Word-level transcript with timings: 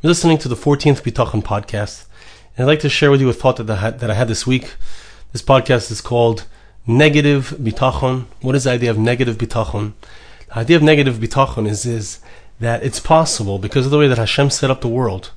You're 0.00 0.10
listening 0.10 0.38
to 0.38 0.48
the 0.48 0.54
14th 0.54 1.02
Bitachon 1.02 1.42
podcast, 1.42 2.04
and 2.56 2.62
I'd 2.62 2.68
like 2.68 2.78
to 2.82 2.88
share 2.88 3.10
with 3.10 3.20
you 3.20 3.28
a 3.30 3.32
thought 3.32 3.56
that 3.56 3.68
I 3.68 3.74
had, 3.74 3.98
that 3.98 4.08
I 4.08 4.14
had 4.14 4.28
this 4.28 4.46
week. 4.46 4.76
This 5.32 5.42
podcast 5.42 5.90
is 5.90 6.00
called 6.00 6.44
Negative 6.86 7.52
Bitachon. 7.58 8.26
What 8.40 8.54
is 8.54 8.62
the 8.62 8.70
idea 8.70 8.92
of 8.92 8.96
negative 8.96 9.38
Bitachon? 9.38 9.94
The 10.46 10.58
idea 10.58 10.76
of 10.76 10.84
negative 10.84 11.16
Bitachon 11.16 11.66
is, 11.66 11.84
is 11.84 12.20
that 12.60 12.84
it's 12.84 13.00
possible, 13.00 13.58
because 13.58 13.86
of 13.86 13.90
the 13.90 13.98
way 13.98 14.06
that 14.06 14.18
Hashem 14.18 14.50
set 14.50 14.70
up 14.70 14.82
the 14.82 14.88
world, 14.88 15.32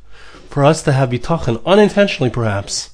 for 0.48 0.64
us 0.64 0.84
to 0.84 0.92
have 0.92 1.10
Bitachon, 1.10 1.60
unintentionally 1.66 2.30
perhaps, 2.30 2.92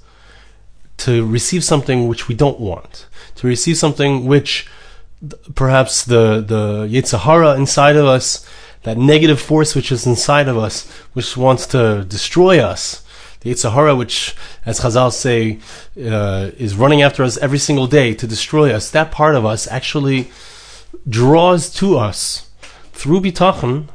to 1.00 1.26
receive 1.26 1.66
something 1.66 2.08
which 2.08 2.30
we 2.30 2.34
don't 2.34 2.62
want, 2.62 3.08
to 3.36 3.46
receive 3.46 3.76
something 3.76 4.26
which 4.26 4.70
perhaps 5.54 6.06
the, 6.06 6.40
the 6.40 6.88
Yetzer 6.88 7.58
inside 7.58 7.98
of 7.98 8.06
us 8.06 8.48
that 8.88 8.98
negative 8.98 9.40
force 9.42 9.76
which 9.76 9.92
is 9.92 10.08
inside 10.08 10.48
of 10.48 10.58
us, 10.58 10.90
which 11.14 11.36
wants 11.36 11.68
to 11.68 12.06
destroy 12.06 12.60
us. 12.60 13.04
The 13.42 13.52
Yetzer 13.52 13.74
Hara, 13.74 13.96
which, 13.96 14.36
as 14.66 14.80
Chazal 14.80 15.12
say, 15.12 15.60
uh, 15.98 16.52
is 16.58 16.76
running 16.76 17.02
after 17.02 17.24
us 17.24 17.38
every 17.38 17.60
single 17.60 17.88
day 17.88 18.14
to 18.16 18.26
destroy 18.26 18.74
us, 18.74 18.90
that 18.92 19.12
part 19.12 19.36
of 19.36 19.46
us 19.46 19.68
actually 19.68 20.32
draws 21.08 21.70
to 21.76 21.98
us, 21.98 22.50
through 22.94 23.22
bitachon, 23.22 23.90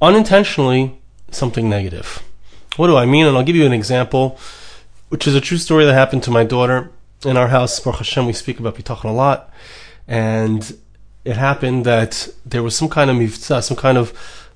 unintentionally, 0.00 0.98
something 1.30 1.68
negative. 1.68 2.22
What 2.76 2.86
do 2.86 2.96
I 2.96 3.04
mean? 3.04 3.26
And 3.26 3.36
I'll 3.36 3.44
give 3.44 3.56
you 3.56 3.66
an 3.66 3.72
example, 3.72 4.38
which 5.10 5.26
is 5.26 5.34
a 5.34 5.40
true 5.40 5.58
story 5.58 5.84
that 5.84 5.94
happened 5.94 6.22
to 6.24 6.30
my 6.30 6.44
daughter. 6.44 6.90
In 7.24 7.36
our 7.36 7.48
house, 7.48 7.78
Baruch 7.78 7.98
Hashem, 7.98 8.26
we 8.26 8.32
speak 8.32 8.58
about 8.58 8.74
bitachon 8.76 9.04
a 9.04 9.12
lot. 9.12 9.52
And 10.08 10.76
it 11.24 11.36
happened 11.36 11.84
that 11.86 12.28
there 12.44 12.62
was 12.62 12.76
some 12.76 12.88
kind 12.88 13.10
of 13.10 13.16
mivtza, 13.16 13.62
some 13.62 13.76
kind 13.76 13.96
of 13.96 14.12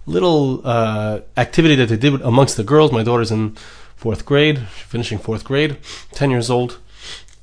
little 0.06 0.66
uh, 0.66 1.20
activity 1.36 1.74
that 1.76 1.88
they 1.88 1.96
did 1.96 2.20
amongst 2.22 2.56
the 2.56 2.64
girls. 2.64 2.92
My 2.92 3.02
daughter's 3.02 3.30
in 3.30 3.56
fourth 3.96 4.24
grade, 4.24 4.60
finishing 4.68 5.18
fourth 5.18 5.44
grade, 5.44 5.76
10 6.12 6.30
years 6.30 6.50
old. 6.50 6.78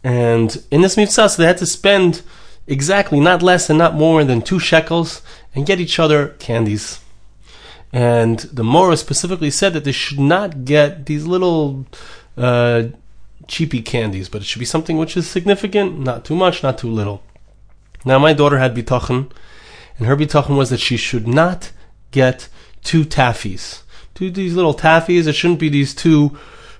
And 0.03 0.63
in 0.71 0.81
this 0.81 0.95
mivtza, 0.95 1.29
so 1.29 1.41
they 1.41 1.47
had 1.47 1.57
to 1.59 1.65
spend 1.65 2.21
exactly 2.67 3.19
not 3.19 3.41
less 3.41 3.69
and 3.69 3.77
not 3.77 3.95
more 3.95 4.23
than 4.23 4.41
two 4.41 4.59
shekels 4.59 5.21
and 5.55 5.65
get 5.65 5.79
each 5.79 5.99
other 5.99 6.29
candies. 6.39 6.99
And 7.91 8.39
the 8.39 8.63
Mora 8.63 8.97
specifically 8.97 9.51
said 9.51 9.73
that 9.73 9.83
they 9.83 9.91
should 9.91 10.19
not 10.19 10.65
get 10.65 11.05
these 11.05 11.25
little 11.25 11.85
uh, 12.37 12.85
cheapy 13.47 13.81
candies, 13.81 14.29
but 14.29 14.41
it 14.41 14.45
should 14.45 14.59
be 14.59 14.65
something 14.65 14.97
which 14.97 15.15
is 15.15 15.29
significant, 15.29 15.99
not 15.99 16.25
too 16.25 16.35
much, 16.35 16.63
not 16.63 16.77
too 16.77 16.89
little. 16.89 17.21
Now, 18.05 18.19
my 18.19 18.33
daughter 18.33 18.57
had 18.57 18.75
bitachon, 18.75 19.31
and 19.97 20.07
her 20.07 20.17
bitachon 20.17 20.57
was 20.57 20.69
that 20.69 20.79
she 20.79 20.97
should 20.97 21.27
not 21.27 21.71
get 22.11 22.49
two 22.83 23.03
taffies. 23.03 23.83
Two 24.13 24.29
these 24.29 24.55
little 24.55 24.73
taffies. 24.73 25.27
It 25.27 25.33
shouldn't 25.33 25.59
be 25.59 25.69
these 25.69 25.95
two, 25.95 26.37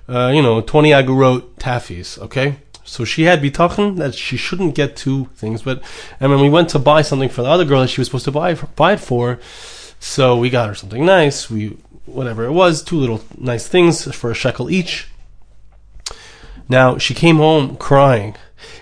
uh, 0.08 0.30
you 0.34 0.42
know, 0.42 0.60
20 0.60 0.90
agurot 0.90 1.42
taffies, 1.54 2.18
okay? 2.18 2.56
So 2.84 3.04
she 3.04 3.22
had 3.22 3.40
bitachon 3.42 3.96
that 3.96 4.14
she 4.14 4.36
shouldn't 4.36 4.74
get 4.74 4.96
two 4.96 5.26
things. 5.34 5.62
But, 5.62 5.82
and 6.20 6.30
when 6.30 6.40
we 6.40 6.50
went 6.50 6.68
to 6.70 6.78
buy 6.78 7.02
something 7.02 7.30
for 7.30 7.42
the 7.42 7.48
other 7.48 7.64
girl 7.64 7.80
that 7.80 7.88
she 7.88 8.00
was 8.00 8.08
supposed 8.08 8.26
to 8.26 8.30
buy, 8.30 8.54
buy 8.54 8.92
it 8.92 9.00
for, 9.00 9.40
so 9.98 10.36
we 10.36 10.50
got 10.50 10.68
her 10.68 10.74
something 10.74 11.04
nice. 11.04 11.50
We, 11.50 11.78
whatever 12.04 12.44
it 12.44 12.52
was, 12.52 12.82
two 12.82 12.98
little 12.98 13.22
nice 13.38 13.66
things 13.66 14.14
for 14.14 14.30
a 14.30 14.34
shekel 14.34 14.70
each. 14.70 15.08
Now, 16.68 16.98
she 16.98 17.14
came 17.14 17.36
home 17.36 17.76
crying 17.76 18.36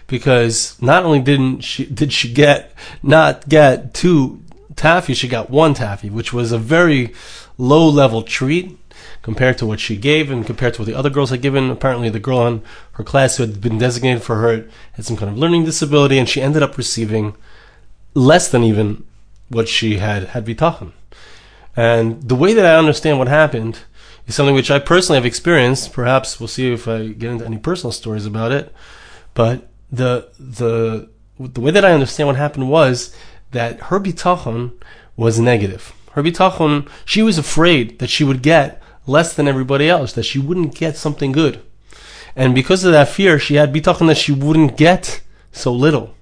because 0.07 0.81
not 0.81 1.05
only 1.05 1.21
didn't 1.21 1.61
she 1.61 1.87
did 1.87 2.13
she 2.13 2.33
get 2.33 2.73
not 3.03 3.49
get 3.49 3.95
two 3.95 4.43
taffy, 4.77 5.15
she 5.15 5.29
got 5.29 5.51
one 5.51 5.75
taffy, 5.75 6.11
which 6.11 6.33
was 6.33 6.53
a 6.53 6.59
very 6.59 7.13
low 7.59 7.89
level 7.89 8.23
treat 8.23 8.79
compared 9.23 9.57
to 9.59 9.67
what 9.67 9.81
she 9.81 9.97
gave 9.97 10.31
and 10.31 10.47
compared 10.47 10.75
to 10.75 10.81
what 10.81 10.87
the 10.87 10.95
other 10.95 11.11
girls 11.11 11.31
had 11.31 11.43
given. 11.43 11.71
Apparently, 11.71 12.09
the 12.09 12.19
girl 12.21 12.47
in 12.47 12.63
her 12.93 13.05
class 13.05 13.37
who 13.37 13.45
had 13.45 13.61
been 13.61 13.79
designated 13.79 14.23
for 14.23 14.37
her 14.37 14.69
had 14.93 15.05
some 15.05 15.17
kind 15.17 15.31
of 15.31 15.39
learning 15.39 15.65
disability, 15.65 16.19
and 16.19 16.29
she 16.29 16.43
ended 16.43 16.63
up 16.63 16.77
receiving 16.77 17.35
less 18.15 18.49
than 18.49 18.65
even 18.65 19.05
what 19.49 19.69
she 19.69 19.99
had 19.99 20.25
had 20.29 20.45
bitachon. 20.45 20.93
And 21.77 22.23
the 22.23 22.35
way 22.35 22.53
that 22.53 22.67
I 22.67 22.77
understand 22.77 23.19
what 23.19 23.29
happened 23.29 23.81
is 24.27 24.35
something 24.35 24.55
which 24.55 24.71
I 24.71 24.79
personally 24.79 25.17
have 25.17 25.27
experienced. 25.27 25.93
Perhaps 25.93 26.39
we'll 26.39 26.49
see 26.49 26.73
if 26.73 26.87
I 26.87 27.09
get 27.09 27.31
into 27.31 27.47
any 27.47 27.59
personal 27.59 27.93
stories 27.93 28.27
about 28.27 28.53
it. 28.53 28.75
But 29.35 29.69
the 29.93 30.29
the 30.41 31.09
the 31.39 31.61
way 31.61 31.71
that 31.71 31.85
I 31.85 31.93
understand 31.93 32.27
what 32.27 32.37
happened 32.37 32.71
was 32.71 33.15
that 33.51 33.81
her 33.85 34.01
bitachon 34.01 34.73
was 35.17 35.39
negative. 35.39 35.93
Her 36.13 36.23
bitachon, 36.23 36.89
she 37.05 37.23
was 37.23 37.39
afraid 37.39 37.99
that 37.99 38.11
she 38.11 38.25
would 38.25 38.43
get 38.43 38.83
less 39.07 39.35
than 39.35 39.49
everybody 39.49 39.89
else, 39.89 40.13
that 40.13 40.25
she 40.25 40.39
wouldn't 40.39 40.75
get 40.75 40.97
something 40.97 41.33
good. 41.33 41.61
And 42.35 42.55
because 42.55 42.85
of 42.85 42.93
that 42.93 43.09
fear, 43.09 43.39
she 43.39 43.57
had 43.57 43.73
bitachon 43.73 44.07
that 44.09 44.17
she 44.17 44.33
wouldn't 44.33 44.77
get 44.77 45.23
so 45.53 45.73
little. 45.73 46.15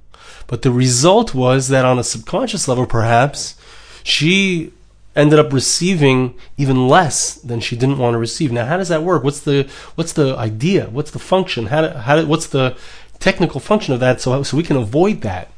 But 0.47 0.62
the 0.62 0.72
result 0.72 1.34
was 1.34 1.69
that 1.69 1.84
on 1.84 1.98
a 1.98 2.04
subconscious 2.04 2.66
level, 2.66 2.86
perhaps, 2.86 3.54
she 4.03 4.72
ended 5.14 5.38
up 5.38 5.53
receiving 5.53 6.34
even 6.56 6.88
less 6.88 7.34
than 7.34 7.60
she 7.60 7.76
didn't 7.76 7.98
want 7.98 8.14
to 8.14 8.19
receive. 8.19 8.53
Now, 8.53 8.66
how 8.66 8.76
does 8.76 8.88
that 8.88 9.03
work? 9.03 9.22
What's 9.25 9.41
the 9.41 9.69
what's 9.94 10.12
the 10.12 10.36
idea? 10.36 10.88
What's 10.91 11.10
the 11.10 11.19
function? 11.19 11.66
How, 11.66 11.88
how 11.91 12.25
what's 12.25 12.47
the 12.47 12.76
technical 13.20 13.60
function 13.60 13.94
of 13.94 14.00
that 14.00 14.20
so, 14.20 14.42
so 14.42 14.56
we 14.56 14.62
can 14.62 14.76
avoid 14.76 15.20
that. 15.20 15.50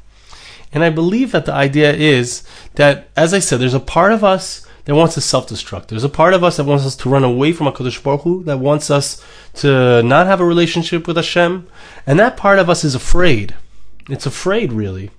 And 0.71 0.83
I 0.83 0.89
believe 0.89 1.31
that 1.31 1.45
the 1.45 1.53
idea 1.53 1.93
is 1.93 2.43
that, 2.75 3.07
as 3.15 3.33
I 3.33 3.39
said, 3.39 3.59
there's 3.59 3.73
a 3.73 3.79
part 3.79 4.11
of 4.11 4.23
us 4.23 4.65
that 4.85 4.95
wants 4.95 5.13
to 5.13 5.21
self-destruct. 5.21 5.87
There's 5.87 6.03
a 6.03 6.09
part 6.09 6.33
of 6.33 6.43
us 6.43 6.57
that 6.57 6.65
wants 6.65 6.85
us 6.85 6.95
to 6.97 7.09
run 7.09 7.23
away 7.23 7.53
from 7.53 7.67
HaKadosh 7.67 8.03
Baruch 8.03 8.21
Hu, 8.21 8.43
that 8.43 8.59
wants 8.59 8.89
us 8.91 9.23
to 9.55 10.03
not 10.03 10.27
have 10.27 10.41
a 10.41 10.45
relationship 10.45 11.07
with 11.07 11.15
Hashem. 11.15 11.67
And 12.05 12.19
that 12.19 12.37
part 12.37 12.59
of 12.59 12.69
us 12.69 12.83
is 12.83 12.95
afraid. 12.95 13.55
It's 14.09 14.25
afraid, 14.25 14.73
really. 14.73 15.11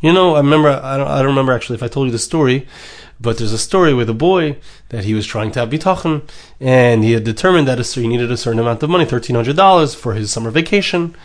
You 0.00 0.12
know, 0.12 0.34
I 0.34 0.38
remember, 0.38 0.68
I 0.68 0.96
don't, 0.96 1.08
I 1.08 1.18
don't 1.18 1.26
remember 1.30 1.52
actually 1.52 1.76
if 1.76 1.82
I 1.82 1.88
told 1.88 2.06
you 2.06 2.12
the 2.12 2.18
story, 2.18 2.68
but 3.20 3.38
there's 3.38 3.52
a 3.52 3.58
story 3.58 3.94
with 3.94 4.10
a 4.10 4.14
boy 4.14 4.58
that 4.90 5.04
he 5.04 5.14
was 5.14 5.26
trying 5.26 5.50
to 5.52 5.60
have 5.60 5.70
bitachon, 5.70 6.28
and 6.60 7.02
he 7.02 7.12
had 7.12 7.24
determined 7.24 7.66
that 7.66 7.84
he 7.84 8.06
needed 8.06 8.30
a 8.30 8.36
certain 8.36 8.60
amount 8.60 8.82
of 8.82 8.90
money, 8.90 9.06
$1,300 9.06 9.96
for 9.96 10.14
his 10.14 10.30
summer 10.30 10.50
vacation. 10.50 11.16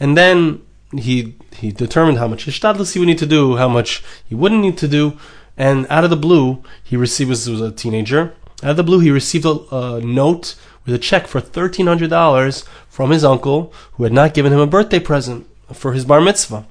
And 0.00 0.16
then 0.16 0.62
he 0.96 1.36
he 1.56 1.70
determined 1.72 2.18
how 2.18 2.28
much 2.28 2.44
he 2.44 2.98
would 2.98 3.06
need 3.06 3.18
to 3.18 3.26
do, 3.26 3.56
how 3.56 3.68
much 3.68 4.02
he 4.28 4.34
wouldn't 4.34 4.60
need 4.60 4.78
to 4.78 4.88
do, 4.88 5.18
and 5.56 5.86
out 5.88 6.04
of 6.04 6.10
the 6.10 6.16
blue, 6.16 6.62
he 6.82 6.96
received. 6.96 7.30
This 7.30 7.48
was 7.48 7.60
a 7.60 7.70
teenager. 7.70 8.34
Out 8.62 8.70
of 8.70 8.76
the 8.76 8.84
blue, 8.84 9.00
he 9.00 9.10
received 9.10 9.44
a, 9.44 9.60
a 9.74 10.00
note 10.00 10.54
with 10.84 10.94
a 10.94 10.98
check 10.98 11.26
for 11.26 11.40
thirteen 11.40 11.86
hundred 11.86 12.10
dollars 12.10 12.64
from 12.88 13.10
his 13.10 13.24
uncle, 13.24 13.72
who 13.92 14.04
had 14.04 14.12
not 14.12 14.34
given 14.34 14.52
him 14.52 14.60
a 14.60 14.66
birthday 14.66 15.00
present 15.00 15.46
for 15.72 15.92
his 15.92 16.04
bar 16.04 16.20
mitzvah. 16.20 16.66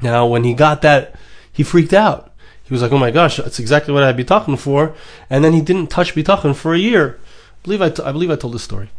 Now, 0.00 0.26
when 0.26 0.44
he 0.44 0.54
got 0.54 0.82
that, 0.82 1.14
he 1.52 1.62
freaked 1.62 1.92
out. 1.92 2.32
He 2.64 2.72
was 2.72 2.82
like, 2.82 2.92
"Oh 2.92 2.98
my 2.98 3.10
gosh, 3.10 3.36
that's 3.36 3.58
exactly 3.58 3.92
what 3.94 4.02
I'd 4.02 4.16
be 4.16 4.24
talking 4.24 4.56
for." 4.56 4.94
And 5.30 5.44
then 5.44 5.52
he 5.52 5.60
didn't 5.60 5.88
touch 5.88 6.14
bitachon 6.14 6.54
for 6.54 6.74
a 6.74 6.78
year. 6.78 7.18
I 7.20 7.62
believe 7.62 7.82
I, 7.82 7.90
t- 7.90 8.02
I 8.02 8.12
believe 8.12 8.30
I 8.30 8.36
told 8.36 8.54
this 8.54 8.64
story. 8.64 8.90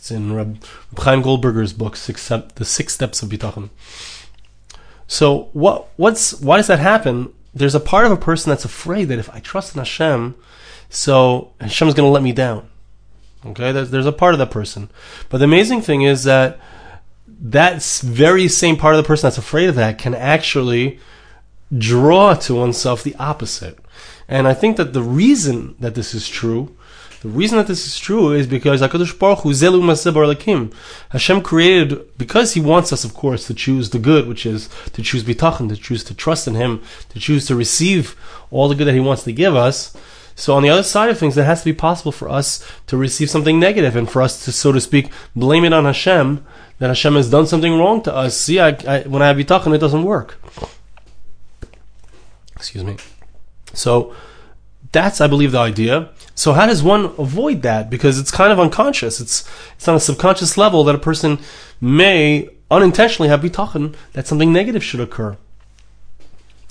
It's 0.00 0.10
in 0.10 0.32
Reb, 0.32 0.64
Chaim 0.96 1.20
Goldberger's 1.20 1.74
book, 1.74 1.94
six, 1.94 2.26
The 2.26 2.64
Six 2.64 2.94
Steps 2.94 3.22
of 3.22 3.28
Bitachon. 3.28 3.68
So 5.06 5.50
what, 5.52 5.88
what's, 5.96 6.40
why 6.40 6.56
does 6.56 6.68
that 6.68 6.78
happen? 6.78 7.34
There's 7.52 7.74
a 7.74 7.80
part 7.80 8.06
of 8.06 8.12
a 8.12 8.16
person 8.16 8.48
that's 8.48 8.64
afraid 8.64 9.04
that 9.06 9.18
if 9.18 9.28
I 9.28 9.40
trust 9.40 9.74
in 9.74 9.78
Hashem, 9.78 10.36
so 10.88 11.52
Hashem's 11.60 11.92
going 11.92 12.06
to 12.06 12.10
let 12.10 12.22
me 12.22 12.32
down. 12.32 12.66
Okay, 13.44 13.72
there's, 13.72 13.90
there's 13.90 14.06
a 14.06 14.12
part 14.12 14.32
of 14.32 14.38
that 14.38 14.50
person. 14.50 14.88
But 15.28 15.36
the 15.38 15.44
amazing 15.44 15.82
thing 15.82 16.00
is 16.00 16.24
that 16.24 16.58
that 17.28 17.82
very 17.82 18.48
same 18.48 18.78
part 18.78 18.94
of 18.94 19.02
the 19.02 19.06
person 19.06 19.26
that's 19.26 19.36
afraid 19.36 19.68
of 19.68 19.74
that 19.74 19.98
can 19.98 20.14
actually 20.14 20.98
draw 21.76 22.32
to 22.36 22.54
oneself 22.54 23.02
the 23.02 23.16
opposite. 23.16 23.78
And 24.30 24.48
I 24.48 24.54
think 24.54 24.78
that 24.78 24.94
the 24.94 25.02
reason 25.02 25.74
that 25.80 25.94
this 25.94 26.14
is 26.14 26.26
true 26.26 26.74
the 27.20 27.28
reason 27.28 27.58
that 27.58 27.66
this 27.66 27.86
is 27.86 27.98
true 27.98 28.32
is 28.32 28.46
because 28.46 28.80
Hakadosh 28.80 29.18
Baruch 29.18 29.40
Hu 29.40 29.50
Zelu 29.50 29.82
Lakim. 29.82 30.72
Hashem 31.10 31.42
created 31.42 32.16
because 32.16 32.54
He 32.54 32.62
wants 32.62 32.94
us, 32.94 33.04
of 33.04 33.12
course, 33.12 33.46
to 33.46 33.52
choose 33.52 33.90
the 33.90 33.98
good, 33.98 34.26
which 34.26 34.46
is 34.46 34.70
to 34.94 35.02
choose 35.02 35.22
bitachon, 35.22 35.68
to 35.68 35.76
choose 35.76 36.02
to 36.04 36.14
trust 36.14 36.48
in 36.48 36.54
Him, 36.54 36.82
to 37.10 37.18
choose 37.18 37.46
to 37.48 37.54
receive 37.54 38.16
all 38.50 38.68
the 38.68 38.74
good 38.74 38.86
that 38.86 38.94
He 38.94 39.00
wants 39.00 39.22
to 39.24 39.32
give 39.32 39.54
us. 39.54 39.94
So 40.34 40.54
on 40.54 40.62
the 40.62 40.70
other 40.70 40.82
side 40.82 41.10
of 41.10 41.18
things, 41.18 41.36
it 41.36 41.44
has 41.44 41.60
to 41.60 41.66
be 41.66 41.76
possible 41.76 42.12
for 42.12 42.30
us 42.30 42.66
to 42.86 42.96
receive 42.96 43.28
something 43.28 43.60
negative 43.60 43.96
and 43.96 44.10
for 44.10 44.22
us 44.22 44.42
to, 44.46 44.52
so 44.52 44.72
to 44.72 44.80
speak, 44.80 45.12
blame 45.36 45.66
it 45.66 45.74
on 45.74 45.84
Hashem 45.84 46.42
that 46.78 46.86
Hashem 46.86 47.16
has 47.16 47.30
done 47.30 47.46
something 47.46 47.78
wrong 47.78 48.02
to 48.04 48.14
us. 48.14 48.34
See, 48.34 48.58
I, 48.58 48.68
I, 48.88 49.02
when 49.02 49.20
I 49.20 49.26
have 49.26 49.36
bitachon, 49.36 49.74
it 49.74 49.78
doesn't 49.78 50.04
work. 50.04 50.40
Excuse 52.56 52.82
me. 52.82 52.96
So 53.72 54.14
that's, 54.92 55.20
I 55.20 55.26
believe, 55.26 55.52
the 55.52 55.58
idea. 55.58 56.10
So 56.34 56.52
how 56.52 56.66
does 56.66 56.82
one 56.82 57.06
avoid 57.18 57.62
that? 57.62 57.90
Because 57.90 58.18
it's 58.18 58.30
kind 58.30 58.52
of 58.52 58.58
unconscious. 58.58 59.20
It's 59.20 59.48
it's 59.74 59.86
on 59.86 59.96
a 59.96 60.00
subconscious 60.00 60.56
level 60.56 60.84
that 60.84 60.94
a 60.94 60.98
person 60.98 61.38
may 61.80 62.48
unintentionally 62.70 63.28
have 63.28 63.40
bitachon 63.40 63.94
that 64.12 64.26
something 64.26 64.52
negative 64.52 64.82
should 64.82 65.00
occur. 65.00 65.36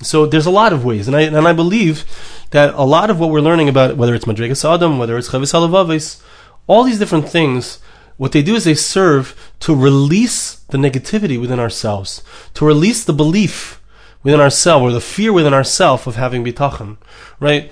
So 0.02 0.24
there's 0.24 0.46
a 0.46 0.50
lot 0.50 0.72
of 0.72 0.84
ways, 0.84 1.06
and 1.06 1.16
I 1.16 1.22
and 1.22 1.46
I 1.46 1.52
believe 1.52 2.04
that 2.50 2.74
a 2.74 2.84
lot 2.84 3.10
of 3.10 3.20
what 3.20 3.30
we're 3.30 3.40
learning 3.40 3.68
about, 3.68 3.96
whether 3.96 4.14
it's 4.14 4.24
Madrigas 4.24 4.68
Adam, 4.68 4.98
whether 4.98 5.16
it's 5.18 5.28
Chovos 5.28 5.52
Halevavos, 5.52 6.22
all 6.66 6.84
these 6.84 6.98
different 6.98 7.28
things, 7.28 7.78
what 8.16 8.32
they 8.32 8.42
do 8.42 8.54
is 8.54 8.64
they 8.64 8.74
serve 8.74 9.52
to 9.60 9.74
release 9.74 10.56
the 10.70 10.78
negativity 10.78 11.40
within 11.40 11.60
ourselves, 11.60 12.22
to 12.54 12.64
release 12.64 13.04
the 13.04 13.12
belief 13.12 13.79
within 14.22 14.40
ourselves 14.40 14.82
or 14.82 14.92
the 14.92 15.00
fear 15.00 15.32
within 15.32 15.54
ourselves 15.54 16.06
of 16.06 16.16
having 16.16 16.44
bitachon, 16.44 16.96
right? 17.38 17.70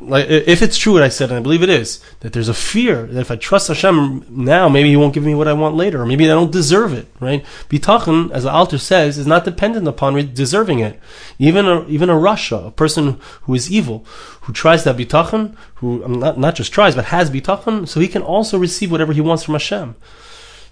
like 0.00 0.26
if 0.28 0.62
it's 0.62 0.78
true 0.78 0.94
what 0.94 1.02
I 1.02 1.08
said, 1.08 1.30
and 1.30 1.38
I 1.38 1.42
believe 1.42 1.62
it 1.62 1.68
is, 1.68 2.02
that 2.20 2.32
there's 2.32 2.48
a 2.48 2.54
fear 2.54 3.06
that 3.06 3.20
if 3.20 3.30
I 3.30 3.36
trust 3.36 3.68
Hashem 3.68 4.24
now, 4.28 4.68
maybe 4.68 4.88
He 4.88 4.96
won't 4.96 5.14
give 5.14 5.24
me 5.24 5.34
what 5.34 5.48
I 5.48 5.52
want 5.52 5.76
later, 5.76 6.02
or 6.02 6.06
maybe 6.06 6.24
I 6.24 6.34
don't 6.34 6.52
deserve 6.52 6.92
it. 6.92 7.08
Right? 7.20 7.44
Bitachon, 7.68 8.30
as 8.30 8.44
the 8.44 8.50
Alter 8.50 8.78
says, 8.78 9.18
is 9.18 9.26
not 9.26 9.44
dependent 9.44 9.86
upon 9.86 10.34
deserving 10.34 10.78
it. 10.80 10.98
Even 11.38 11.66
a 11.66 11.86
even 11.88 12.08
a 12.10 12.14
rasha, 12.14 12.68
a 12.68 12.70
person 12.70 13.20
who 13.42 13.54
is 13.54 13.70
evil, 13.70 14.04
who 14.42 14.52
tries 14.52 14.84
to 14.84 14.92
have 14.92 15.00
bitachon, 15.00 15.54
who 15.76 16.04
um, 16.04 16.18
not 16.18 16.38
not 16.38 16.54
just 16.54 16.72
tries 16.72 16.94
but 16.94 17.06
has 17.06 17.30
bitachon, 17.30 17.86
so 17.86 18.00
he 18.00 18.08
can 18.08 18.22
also 18.22 18.58
receive 18.58 18.90
whatever 18.90 19.12
he 19.12 19.20
wants 19.20 19.42
from 19.42 19.54
Hashem. 19.54 19.96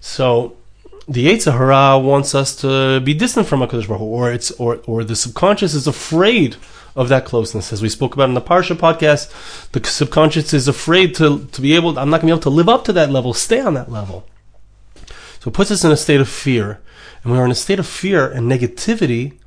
So 0.01 0.57
the 1.09 1.25
Yetzer 1.25 1.57
Hara 1.57 1.97
wants 1.97 2.35
us 2.35 2.55
to 2.57 2.99
be 2.99 3.15
distant 3.15 3.47
from 3.47 3.61
Hakadosh 3.61 3.87
Baruch 3.87 3.99
Hu, 3.99 4.05
or 4.05 4.31
it's 4.31 4.51
or 4.51 4.79
or 4.85 5.03
the 5.03 5.15
subconscious 5.15 5.73
is 5.73 5.87
afraid 5.87 6.55
of 6.95 7.09
that 7.09 7.25
closeness. 7.25 7.73
As 7.73 7.81
we 7.81 7.89
spoke 7.89 8.13
about 8.13 8.29
in 8.29 8.35
the 8.35 8.41
Parsha 8.41 8.75
podcast, 8.75 9.71
the 9.71 9.83
subconscious 9.85 10.53
is 10.53 10.67
afraid 10.67 11.15
to, 11.15 11.45
to 11.45 11.61
be 11.61 11.73
able, 11.73 11.97
I'm 11.97 12.09
not 12.09 12.21
going 12.21 12.27
to 12.29 12.35
be 12.35 12.39
able 12.39 12.41
to 12.41 12.49
live 12.49 12.69
up 12.69 12.83
to 12.85 12.93
that 12.93 13.09
level, 13.09 13.33
stay 13.33 13.59
on 13.59 13.73
that 13.75 13.91
level. 13.91 14.27
So 15.39 15.49
it 15.49 15.53
puts 15.53 15.71
us 15.71 15.83
in 15.83 15.91
a 15.91 15.97
state 15.97 16.19
of 16.19 16.27
fear. 16.27 16.81
And 17.23 17.31
we 17.31 17.39
are 17.39 17.45
in 17.45 17.51
a 17.51 17.55
state 17.55 17.79
of 17.79 17.87
fear 17.87 18.29
and 18.29 18.51
negativity, 18.51 19.37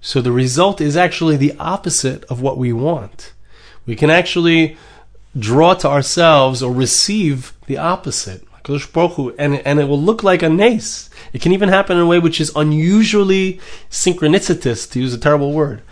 so 0.00 0.20
the 0.20 0.32
result 0.32 0.80
is 0.80 0.96
actually 0.96 1.36
the 1.36 1.54
opposite 1.58 2.24
of 2.24 2.40
what 2.40 2.56
we 2.56 2.72
want. 2.72 3.32
We 3.86 3.96
can 3.96 4.10
actually 4.10 4.76
draw 5.36 5.74
to 5.74 5.88
ourselves 5.88 6.62
or 6.62 6.72
receive 6.72 7.52
the 7.66 7.78
opposite. 7.78 8.44
And, 8.66 9.56
and 9.66 9.80
it 9.80 9.88
will 9.88 10.00
look 10.00 10.22
like 10.22 10.42
a 10.42 10.48
nace. 10.48 11.09
It 11.32 11.40
can 11.40 11.52
even 11.52 11.68
happen 11.68 11.96
in 11.96 12.02
a 12.02 12.06
way 12.06 12.18
which 12.18 12.40
is 12.40 12.52
unusually 12.56 13.60
synchronicitous, 13.90 14.90
to 14.92 15.00
use 15.00 15.14
a 15.14 15.18
terrible 15.18 15.52
word 15.52 15.82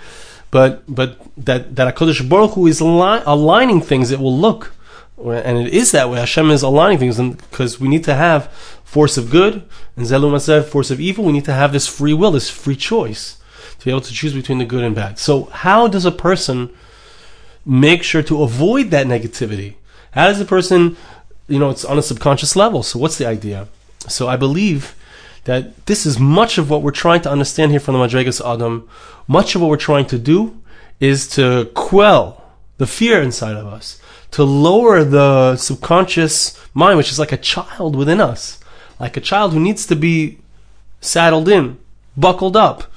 but 0.50 0.82
but 0.92 1.18
that 1.36 1.76
that 1.76 1.94
Hakadosh 1.94 2.28
Baruch 2.28 2.52
Hu 2.52 2.66
is 2.66 2.80
ali- 2.80 3.22
aligning 3.26 3.80
things. 3.80 4.10
It 4.10 4.18
will 4.18 4.36
look, 4.36 4.72
and 5.18 5.58
it 5.58 5.72
is 5.72 5.92
that 5.92 6.10
way. 6.10 6.18
Hashem 6.18 6.50
is 6.50 6.62
aligning 6.62 6.98
things, 6.98 7.18
because 7.18 7.80
we 7.80 7.88
need 7.88 8.04
to 8.04 8.14
have 8.14 8.46
force 8.84 9.18
of 9.18 9.30
good 9.30 9.62
and 9.96 10.06
Zelum 10.06 10.40
said 10.40 10.64
force 10.64 10.90
of 10.90 11.00
evil. 11.00 11.24
We 11.24 11.32
need 11.32 11.44
to 11.44 11.52
have 11.52 11.72
this 11.72 11.86
free 11.86 12.14
will, 12.14 12.30
this 12.30 12.48
free 12.48 12.76
choice, 12.76 13.36
to 13.78 13.84
be 13.84 13.90
able 13.90 14.00
to 14.00 14.12
choose 14.12 14.32
between 14.32 14.58
the 14.58 14.64
good 14.64 14.84
and 14.84 14.94
bad. 14.94 15.18
So, 15.18 15.44
how 15.44 15.88
does 15.88 16.06
a 16.06 16.12
person 16.12 16.70
make 17.66 18.02
sure 18.02 18.22
to 18.22 18.42
avoid 18.42 18.90
that 18.90 19.06
negativity? 19.06 19.74
How 20.12 20.28
does 20.28 20.40
a 20.40 20.46
person, 20.46 20.96
you 21.48 21.58
know, 21.58 21.68
it's 21.68 21.84
on 21.84 21.98
a 21.98 22.02
subconscious 22.02 22.56
level. 22.56 22.82
So, 22.82 22.98
what's 22.98 23.18
the 23.18 23.26
idea? 23.26 23.68
So, 24.08 24.28
I 24.28 24.36
believe 24.36 24.94
that 25.48 25.86
this 25.86 26.04
is 26.04 26.18
much 26.18 26.58
of 26.58 26.68
what 26.68 26.82
we're 26.82 26.90
trying 26.90 27.22
to 27.22 27.30
understand 27.30 27.70
here 27.70 27.80
from 27.80 27.94
the 27.94 28.00
Madrigas 28.00 28.44
Adam. 28.44 28.86
Much 29.26 29.54
of 29.54 29.62
what 29.62 29.70
we're 29.70 29.78
trying 29.78 30.04
to 30.04 30.18
do 30.18 30.60
is 31.00 31.26
to 31.26 31.70
quell 31.72 32.44
the 32.76 32.86
fear 32.86 33.22
inside 33.22 33.56
of 33.56 33.66
us, 33.66 33.98
to 34.32 34.44
lower 34.44 35.02
the 35.04 35.56
subconscious 35.56 36.60
mind, 36.74 36.98
which 36.98 37.10
is 37.10 37.18
like 37.18 37.32
a 37.32 37.38
child 37.38 37.96
within 37.96 38.20
us, 38.20 38.60
like 39.00 39.16
a 39.16 39.22
child 39.22 39.54
who 39.54 39.58
needs 39.58 39.86
to 39.86 39.96
be 39.96 40.38
saddled 41.00 41.48
in, 41.48 41.78
buckled 42.14 42.54
up, 42.54 42.92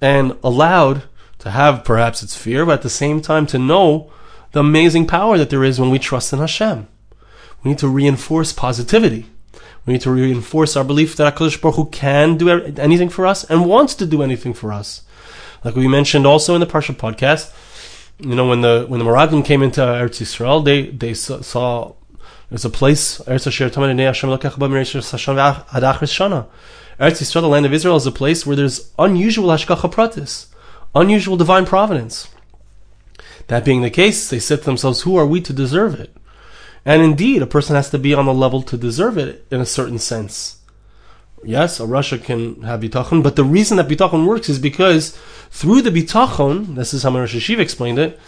and 0.00 0.34
allowed 0.42 1.02
to 1.40 1.50
have 1.50 1.84
perhaps 1.84 2.22
its 2.22 2.34
fear, 2.34 2.64
but 2.64 2.76
at 2.76 2.82
the 2.82 2.88
same 2.88 3.20
time 3.20 3.46
to 3.48 3.58
know 3.58 4.10
the 4.52 4.60
amazing 4.60 5.06
power 5.06 5.36
that 5.36 5.50
there 5.50 5.62
is 5.62 5.78
when 5.78 5.90
we 5.90 5.98
trust 5.98 6.32
in 6.32 6.38
Hashem. 6.38 6.88
We 7.62 7.72
need 7.72 7.78
to 7.80 7.88
reinforce 7.88 8.54
positivity. 8.54 9.26
We 9.84 9.94
need 9.94 10.02
to 10.02 10.12
reinforce 10.12 10.76
our 10.76 10.84
belief 10.84 11.16
that 11.16 11.34
HaKadosh 11.34 11.60
Baruch 11.60 11.76
Hu 11.76 11.86
can 11.86 12.36
do 12.36 12.48
anything 12.48 13.08
for 13.08 13.26
us 13.26 13.42
and 13.44 13.66
wants 13.66 13.94
to 13.96 14.06
do 14.06 14.22
anything 14.22 14.54
for 14.54 14.72
us. 14.72 15.02
Like 15.64 15.74
we 15.74 15.88
mentioned 15.88 16.26
also 16.26 16.54
in 16.54 16.60
the 16.60 16.66
Parsha 16.66 16.94
podcast, 16.94 17.52
you 18.18 18.36
know, 18.36 18.46
when 18.46 18.60
the 18.60 18.84
when 18.88 19.00
the 19.00 19.04
Meraglim 19.04 19.44
came 19.44 19.62
into 19.62 19.80
Eretz 19.80 20.20
Yisrael, 20.20 20.64
they 20.64 20.86
they 20.86 21.14
saw, 21.14 21.94
there's 22.48 22.64
a 22.64 22.70
place 22.70 23.18
Eretz 23.20 23.46
Yisrael, 23.48 23.72
the 27.40 27.48
land 27.48 27.66
of 27.66 27.72
Israel, 27.72 27.96
is 27.96 28.06
a 28.06 28.12
place 28.12 28.46
where 28.46 28.54
there's 28.54 28.92
unusual 28.98 29.48
hashgacha 29.48 29.90
pratis, 29.92 30.46
unusual 30.94 31.36
divine 31.36 31.66
providence. 31.66 32.28
That 33.48 33.64
being 33.64 33.82
the 33.82 33.90
case, 33.90 34.28
they 34.30 34.38
said 34.38 34.60
to 34.60 34.64
themselves, 34.66 35.00
"Who 35.02 35.16
are 35.16 35.26
we 35.26 35.40
to 35.40 35.52
deserve 35.52 35.98
it?" 35.98 36.16
And 36.84 37.02
indeed, 37.02 37.42
a 37.42 37.46
person 37.46 37.76
has 37.76 37.90
to 37.90 37.98
be 37.98 38.14
on 38.14 38.26
the 38.26 38.34
level 38.34 38.62
to 38.62 38.76
deserve 38.76 39.18
it 39.18 39.46
in 39.50 39.60
a 39.60 39.66
certain 39.66 39.98
sense. 39.98 40.58
Yes, 41.44 41.80
a 41.80 41.84
rasha 41.84 42.22
can 42.22 42.62
have 42.62 42.80
bitachon, 42.80 43.22
but 43.22 43.36
the 43.36 43.44
reason 43.44 43.76
that 43.76 43.88
bitachon 43.88 44.26
works 44.26 44.48
is 44.48 44.58
because 44.58 45.16
through 45.50 45.82
the 45.82 45.90
bitachon, 45.90 46.76
this 46.76 46.94
is 46.94 47.02
how 47.02 47.10
Rosh 47.10 47.34
Hashiv 47.34 47.58
explained 47.58 47.98
it, 47.98 48.18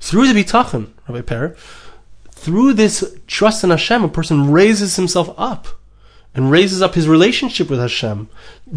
through 0.00 0.32
the 0.32 0.44
bitachon, 0.44 0.90
Rabbi 1.08 1.22
Per, 1.22 1.56
through 2.30 2.72
this 2.74 3.18
trust 3.26 3.64
in 3.64 3.70
Hashem, 3.70 4.04
a 4.04 4.08
person 4.08 4.50
raises 4.50 4.96
himself 4.96 5.34
up 5.36 5.68
and 6.34 6.50
raises 6.50 6.80
up 6.80 6.94
his 6.94 7.08
relationship 7.08 7.68
with 7.68 7.80
Hashem, 7.80 8.28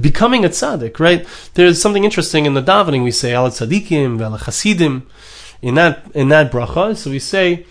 becoming 0.01 0.44
a 0.44 0.50
tzaddik, 0.50 1.00
right? 1.00 1.25
There's 1.53 1.80
something 1.80 2.03
interesting 2.03 2.45
in 2.45 2.56
the 2.56 2.63
davening. 2.63 3.03
We 3.03 3.12
say, 3.12 3.33
Al 3.33 3.50
tzaddikim, 3.50 4.18
vel 4.18 4.38
chasidim, 4.38 5.07
in 5.62 5.75
that, 5.75 6.03
in 6.15 6.30
that 6.30 6.51
bracha. 6.51 6.97
So 6.97 7.12
we 7.12 7.19
say, 7.19 7.65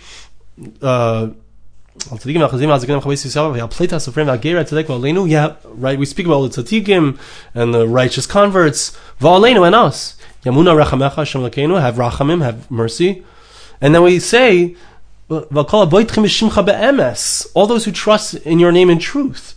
uh, 0.80 1.30
yeah, 5.28 5.54
right. 5.64 5.98
We 5.98 6.06
speak 6.06 6.26
about 6.26 6.52
the 6.52 6.62
tzaddikim 6.62 7.18
and 7.54 7.74
the 7.74 7.86
righteous 7.86 8.26
converts. 8.26 8.98
And 9.20 9.74
us. 9.74 10.16
Yamuna 10.44 10.84
rachamecha 10.84 11.50
Lakeinu. 11.50 11.80
Have 11.80 11.94
rachamim, 11.96 12.42
have 12.42 12.70
mercy. 12.70 13.24
And 13.80 13.94
then 13.94 14.02
we 14.02 14.18
say, 14.18 14.76
all 15.30 15.44
those 17.66 17.84
who 17.84 17.92
trust 17.92 18.34
in 18.34 18.58
your 18.58 18.72
name 18.72 18.90
in 18.90 18.98
truth. 18.98 19.54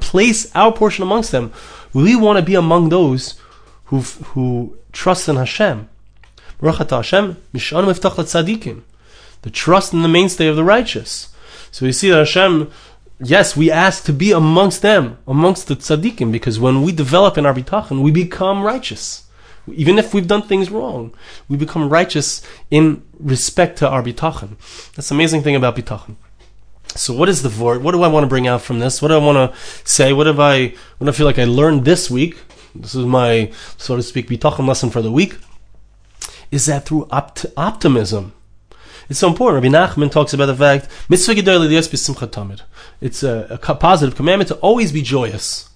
Place 0.00 0.50
our 0.54 0.72
portion 0.72 1.02
amongst 1.02 1.32
them. 1.32 1.52
We 1.92 2.16
want 2.16 2.38
to 2.38 2.44
be 2.44 2.54
among 2.54 2.88
those 2.90 3.34
who 3.86 4.00
who 4.00 4.76
trust 4.92 5.28
in 5.28 5.36
Hashem. 5.36 5.88
Hashem, 6.60 7.36
miftach 7.54 8.16
tzaddikim 8.16 8.82
the 9.42 9.50
trust 9.50 9.92
in 9.92 10.02
the 10.02 10.08
mainstay 10.08 10.46
of 10.46 10.56
the 10.56 10.64
righteous. 10.64 11.34
So 11.70 11.86
we 11.86 11.92
see 11.92 12.10
that 12.10 12.18
Hashem, 12.18 12.70
yes, 13.20 13.56
we 13.56 13.70
ask 13.70 14.04
to 14.04 14.12
be 14.12 14.32
amongst 14.32 14.82
them, 14.82 15.18
amongst 15.26 15.68
the 15.68 15.76
tzaddikim, 15.76 16.32
because 16.32 16.58
when 16.58 16.82
we 16.82 16.92
develop 16.92 17.36
in 17.36 17.46
our 17.46 17.54
bitachon, 17.54 18.02
we 18.02 18.10
become 18.10 18.62
righteous. 18.62 19.24
Even 19.72 19.98
if 19.98 20.14
we've 20.14 20.28
done 20.28 20.42
things 20.42 20.70
wrong, 20.70 21.12
we 21.48 21.56
become 21.56 21.88
righteous 21.88 22.40
in 22.70 23.02
respect 23.18 23.78
to 23.78 23.88
our 23.88 24.02
bitachon. 24.02 24.56
That's 24.94 25.08
the 25.08 25.14
amazing 25.14 25.42
thing 25.42 25.56
about 25.56 25.76
bitachon. 25.76 26.16
So 26.94 27.12
what 27.12 27.28
is 27.28 27.42
the 27.42 27.48
vort? 27.48 27.82
What 27.82 27.92
do 27.92 28.02
I 28.02 28.08
want 28.08 28.24
to 28.24 28.28
bring 28.28 28.46
out 28.46 28.62
from 28.62 28.78
this? 28.78 29.02
What 29.02 29.08
do 29.08 29.14
I 29.14 29.18
want 29.18 29.52
to 29.52 29.58
say? 29.84 30.12
What 30.12 30.26
have 30.26 30.40
I, 30.40 30.68
what 30.98 31.04
do 31.04 31.08
I 31.08 31.12
feel 31.12 31.26
like 31.26 31.38
I 31.38 31.44
learned 31.44 31.84
this 31.84 32.10
week? 32.10 32.38
This 32.74 32.94
is 32.94 33.04
my, 33.04 33.52
so 33.76 33.96
to 33.96 34.02
speak, 34.02 34.28
bitachon 34.28 34.66
lesson 34.66 34.90
for 34.90 35.02
the 35.02 35.10
week. 35.10 35.36
Is 36.50 36.66
that 36.66 36.86
through 36.86 37.08
opt- 37.10 37.46
optimism, 37.56 38.32
it's 39.08 39.18
so 39.18 39.28
important. 39.28 39.62
Rabbi 39.62 39.74
Nachman 39.74 40.10
talks 40.10 40.32
about 40.32 40.46
the 40.46 40.54
fact 40.56 40.88
mitzvah 41.08 42.62
It's 43.00 43.22
a, 43.22 43.46
a 43.50 43.74
positive 43.74 44.16
commandment 44.16 44.48
to 44.48 44.56
always 44.56 44.92
be 44.92 45.02
joyous. 45.02 45.70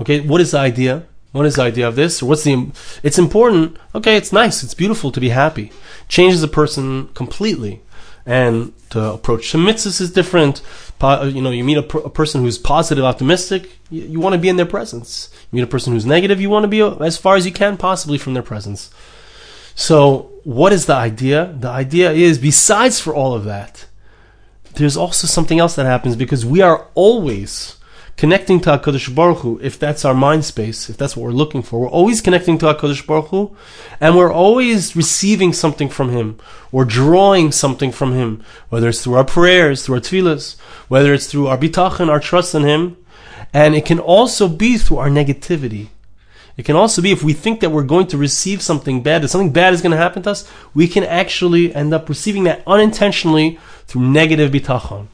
Okay, 0.00 0.20
what 0.20 0.40
is 0.40 0.52
the 0.52 0.58
idea? 0.58 1.06
What 1.32 1.46
is 1.46 1.56
the 1.56 1.62
idea 1.62 1.86
of 1.86 1.96
this? 1.96 2.22
Or 2.22 2.26
what's 2.26 2.44
the? 2.44 2.70
It's 3.02 3.18
important. 3.18 3.76
Okay, 3.94 4.16
it's 4.16 4.32
nice. 4.32 4.62
It's 4.62 4.74
beautiful 4.74 5.12
to 5.12 5.20
be 5.20 5.28
happy. 5.28 5.72
Changes 6.08 6.42
a 6.42 6.48
person 6.48 7.08
completely, 7.08 7.82
and 8.24 8.72
to 8.90 9.12
approach 9.12 9.50
some 9.50 9.66
mitzvahs 9.66 10.00
is 10.00 10.12
different. 10.12 10.62
You 11.02 11.42
know, 11.42 11.50
you 11.50 11.64
meet 11.64 11.76
a, 11.76 11.98
a 11.98 12.10
person 12.10 12.42
who's 12.42 12.58
positive, 12.58 13.04
optimistic. 13.04 13.78
You, 13.90 14.02
you 14.02 14.20
want 14.20 14.34
to 14.34 14.38
be 14.38 14.48
in 14.48 14.56
their 14.56 14.66
presence. 14.66 15.28
You 15.50 15.56
meet 15.56 15.64
a 15.64 15.68
person 15.68 15.92
who's 15.92 16.06
negative. 16.06 16.40
You 16.40 16.50
want 16.50 16.64
to 16.64 16.68
be 16.68 16.80
uh, 16.80 16.96
as 16.96 17.18
far 17.18 17.36
as 17.36 17.44
you 17.44 17.52
can 17.52 17.76
possibly 17.76 18.18
from 18.18 18.34
their 18.34 18.42
presence. 18.42 18.90
So, 19.78 20.32
what 20.42 20.72
is 20.72 20.86
the 20.86 20.96
idea? 20.96 21.54
The 21.56 21.68
idea 21.68 22.10
is, 22.10 22.36
besides 22.36 22.98
for 22.98 23.14
all 23.14 23.34
of 23.34 23.44
that, 23.44 23.86
there's 24.74 24.96
also 24.96 25.28
something 25.28 25.60
else 25.60 25.76
that 25.76 25.86
happens 25.86 26.16
because 26.16 26.44
we 26.44 26.60
are 26.60 26.88
always 26.96 27.76
connecting 28.16 28.58
to 28.62 28.70
HaKadosh 28.70 29.14
Baruch 29.14 29.38
Hu, 29.38 29.60
if 29.62 29.78
that's 29.78 30.04
our 30.04 30.14
mind 30.14 30.44
space, 30.44 30.90
if 30.90 30.96
that's 30.96 31.16
what 31.16 31.22
we're 31.22 31.30
looking 31.30 31.62
for. 31.62 31.80
We're 31.80 31.90
always 31.90 32.20
connecting 32.20 32.58
to 32.58 32.66
HaKadosh 32.66 33.06
Baruch 33.06 33.28
Hu, 33.28 33.56
and 34.00 34.16
we're 34.16 34.32
always 34.32 34.96
receiving 34.96 35.52
something 35.52 35.88
from 35.88 36.10
Him, 36.10 36.40
or 36.72 36.84
drawing 36.84 37.52
something 37.52 37.92
from 37.92 38.14
Him, 38.14 38.42
whether 38.70 38.88
it's 38.88 39.04
through 39.04 39.14
our 39.14 39.24
prayers, 39.24 39.86
through 39.86 39.94
our 39.94 40.00
tefillahs, 40.00 40.58
whether 40.88 41.14
it's 41.14 41.28
through 41.28 41.46
our 41.46 41.56
bitachon, 41.56 42.08
our 42.08 42.18
trust 42.18 42.52
in 42.52 42.64
Him, 42.64 42.96
and 43.54 43.76
it 43.76 43.86
can 43.86 44.00
also 44.00 44.48
be 44.48 44.76
through 44.76 44.96
our 44.96 45.08
negativity. 45.08 45.90
It 46.58 46.64
can 46.64 46.74
also 46.74 47.00
be 47.00 47.12
if 47.12 47.22
we 47.22 47.34
think 47.34 47.60
that 47.60 47.70
we're 47.70 47.84
going 47.84 48.08
to 48.08 48.18
receive 48.18 48.62
something 48.62 49.00
bad, 49.00 49.22
that 49.22 49.28
something 49.28 49.52
bad 49.52 49.72
is 49.72 49.80
going 49.80 49.92
to 49.92 49.96
happen 49.96 50.24
to 50.24 50.30
us, 50.32 50.50
we 50.74 50.88
can 50.88 51.04
actually 51.04 51.72
end 51.72 51.94
up 51.94 52.08
receiving 52.08 52.42
that 52.44 52.64
unintentionally 52.66 53.60
through 53.86 54.02
negative 54.02 54.50
bitachon. 54.50 55.06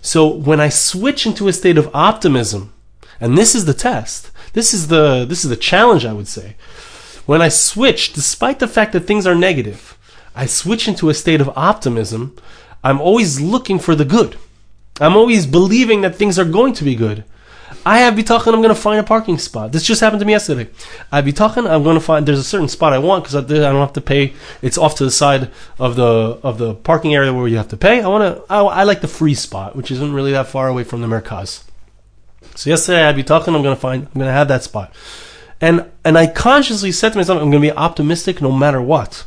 So 0.00 0.28
when 0.28 0.60
I 0.60 0.68
switch 0.68 1.26
into 1.26 1.48
a 1.48 1.52
state 1.52 1.76
of 1.76 1.90
optimism, 1.92 2.72
and 3.20 3.36
this 3.36 3.56
is 3.56 3.64
the 3.64 3.74
test, 3.74 4.30
this 4.52 4.72
is 4.72 4.86
the 4.86 5.26
this 5.28 5.44
is 5.44 5.50
the 5.50 5.56
challenge 5.56 6.06
I 6.06 6.12
would 6.12 6.28
say. 6.28 6.54
When 7.26 7.42
I 7.42 7.48
switch, 7.48 8.12
despite 8.12 8.60
the 8.60 8.68
fact 8.68 8.92
that 8.92 9.00
things 9.00 9.26
are 9.26 9.34
negative, 9.34 9.98
I 10.36 10.46
switch 10.46 10.86
into 10.86 11.10
a 11.10 11.14
state 11.14 11.40
of 11.40 11.50
optimism, 11.56 12.36
I'm 12.84 13.00
always 13.00 13.40
looking 13.40 13.80
for 13.80 13.96
the 13.96 14.04
good. 14.04 14.38
I'm 15.00 15.16
always 15.16 15.46
believing 15.46 16.02
that 16.02 16.14
things 16.14 16.38
are 16.38 16.44
going 16.44 16.74
to 16.74 16.84
be 16.84 16.94
good. 16.94 17.24
I 17.84 18.00
have 18.00 18.14
bitachon. 18.14 18.52
I'm 18.52 18.62
going 18.62 18.74
to 18.74 18.74
find 18.74 19.00
a 19.00 19.02
parking 19.02 19.38
spot. 19.38 19.72
This 19.72 19.84
just 19.84 20.00
happened 20.00 20.20
to 20.20 20.26
me 20.26 20.32
yesterday. 20.32 20.70
I 21.10 21.16
have 21.16 21.24
bitachon. 21.24 21.70
I'm 21.70 21.82
going 21.82 21.96
to 21.96 22.00
find. 22.00 22.26
There's 22.26 22.38
a 22.38 22.44
certain 22.44 22.68
spot 22.68 22.92
I 22.92 22.98
want 22.98 23.24
because 23.24 23.36
I, 23.36 23.40
I, 23.40 23.72
don't 23.72 23.80
have 23.80 23.92
to 23.94 24.00
pay. 24.00 24.34
It's 24.60 24.76
off 24.76 24.96
to 24.96 25.04
the 25.04 25.10
side 25.10 25.50
of 25.78 25.96
the 25.96 26.38
of 26.42 26.58
the 26.58 26.74
parking 26.74 27.14
area 27.14 27.32
where 27.32 27.48
you 27.48 27.56
have 27.56 27.68
to 27.68 27.76
pay. 27.76 28.00
I 28.00 28.08
want 28.08 28.36
to. 28.36 28.52
I, 28.52 28.60
I, 28.60 28.82
like 28.82 29.00
the 29.00 29.08
free 29.08 29.34
spot, 29.34 29.76
which 29.76 29.90
isn't 29.90 30.12
really 30.12 30.32
that 30.32 30.48
far 30.48 30.68
away 30.68 30.84
from 30.84 31.00
the 31.00 31.06
merkaz. 31.06 31.64
So 32.54 32.70
yesterday 32.70 33.02
I 33.02 33.12
had 33.12 33.16
bitachon. 33.16 33.54
I'm 33.54 33.62
going 33.62 33.76
to 33.76 33.80
find. 33.80 34.06
I'm 34.06 34.14
going 34.14 34.26
to 34.26 34.32
have 34.32 34.48
that 34.48 34.62
spot, 34.62 34.94
and 35.60 35.90
and 36.04 36.18
I 36.18 36.26
consciously 36.26 36.92
said 36.92 37.10
to 37.10 37.18
myself, 37.18 37.40
I'm 37.40 37.50
going 37.50 37.62
to 37.62 37.72
be 37.72 37.76
optimistic 37.76 38.42
no 38.42 38.52
matter 38.52 38.82
what. 38.82 39.26